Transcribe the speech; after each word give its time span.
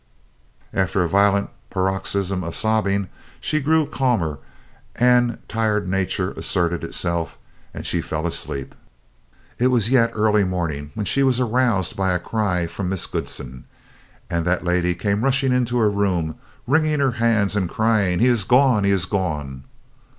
After 0.73 1.03
a 1.03 1.07
violent 1.07 1.51
paroxysm 1.69 2.43
of 2.43 2.55
sobbing, 2.55 3.07
she 3.39 3.59
grew 3.59 3.85
calmer, 3.85 4.39
and 4.95 5.37
tired 5.47 5.87
nature 5.87 6.31
asserted 6.31 6.83
itself, 6.83 7.37
and 7.71 7.85
she 7.85 8.01
fell 8.01 8.25
asleep. 8.25 8.73
It 9.59 9.67
was 9.67 9.91
yet 9.91 10.09
early 10.15 10.43
morning 10.43 10.89
when 10.95 11.05
she 11.05 11.21
was 11.21 11.39
aroused 11.39 11.95
by 11.95 12.13
a 12.15 12.19
cry 12.19 12.65
from 12.65 12.89
Miss 12.89 13.05
Goodsen, 13.05 13.65
and 14.27 14.43
that 14.43 14.65
lady 14.65 14.95
came 14.95 15.23
rushing 15.23 15.51
into 15.53 15.77
her 15.77 15.91
room, 15.91 16.33
wringing 16.65 16.99
her 16.99 17.11
hands 17.21 17.55
and 17.55 17.69
crying, 17.69 18.17
"He 18.17 18.27
is 18.27 18.43
gone! 18.43 18.85
He 18.85 18.89
is 18.91 19.05
gone!" 19.05 19.65